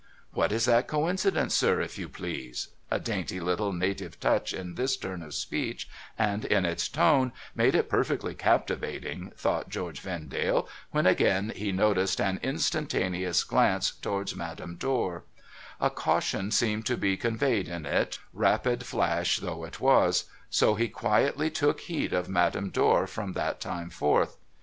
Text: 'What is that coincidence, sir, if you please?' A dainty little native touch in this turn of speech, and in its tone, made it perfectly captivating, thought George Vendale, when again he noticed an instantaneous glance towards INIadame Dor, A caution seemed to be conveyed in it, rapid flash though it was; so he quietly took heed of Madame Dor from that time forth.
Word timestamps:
'What 0.33 0.51
is 0.51 0.65
that 0.65 0.87
coincidence, 0.87 1.53
sir, 1.53 1.79
if 1.79 1.99
you 1.99 2.09
please?' 2.09 2.69
A 2.89 2.99
dainty 2.99 3.39
little 3.39 3.71
native 3.71 4.19
touch 4.19 4.51
in 4.51 4.73
this 4.73 4.97
turn 4.97 5.21
of 5.21 5.35
speech, 5.35 5.87
and 6.17 6.43
in 6.43 6.65
its 6.65 6.87
tone, 6.87 7.31
made 7.53 7.75
it 7.75 7.87
perfectly 7.87 8.33
captivating, 8.33 9.31
thought 9.37 9.69
George 9.69 9.99
Vendale, 10.01 10.67
when 10.89 11.05
again 11.05 11.53
he 11.55 11.71
noticed 11.71 12.19
an 12.19 12.39
instantaneous 12.41 13.43
glance 13.43 13.91
towards 13.91 14.33
INIadame 14.33 14.79
Dor, 14.79 15.23
A 15.79 15.91
caution 15.91 16.49
seemed 16.49 16.87
to 16.87 16.97
be 16.97 17.15
conveyed 17.15 17.67
in 17.67 17.85
it, 17.85 18.17
rapid 18.33 18.83
flash 18.83 19.37
though 19.37 19.63
it 19.65 19.79
was; 19.79 20.23
so 20.49 20.73
he 20.73 20.87
quietly 20.87 21.51
took 21.51 21.79
heed 21.81 22.11
of 22.11 22.27
Madame 22.27 22.71
Dor 22.71 23.05
from 23.05 23.33
that 23.33 23.59
time 23.61 23.91
forth. 23.91 24.35